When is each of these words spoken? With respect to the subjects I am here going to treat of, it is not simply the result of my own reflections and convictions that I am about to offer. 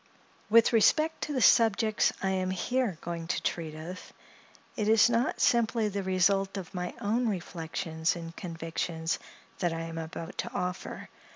With 0.49 0.73
respect 0.73 1.21
to 1.25 1.33
the 1.33 1.43
subjects 1.43 2.11
I 2.23 2.31
am 2.31 2.49
here 2.49 2.97
going 3.01 3.27
to 3.27 3.43
treat 3.43 3.75
of, 3.75 4.01
it 4.75 4.87
is 4.89 5.11
not 5.11 5.39
simply 5.39 5.89
the 5.89 6.01
result 6.01 6.57
of 6.57 6.73
my 6.73 6.95
own 6.99 7.29
reflections 7.29 8.15
and 8.15 8.35
convictions 8.35 9.19
that 9.59 9.73
I 9.73 9.81
am 9.81 9.99
about 9.99 10.39
to 10.39 10.51
offer. 10.55 11.07